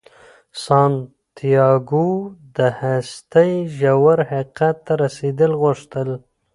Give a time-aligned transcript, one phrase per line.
[0.63, 2.07] سانتیاګو
[2.57, 6.09] د هستۍ ژور حقیقت ته رسیدل غوښتل.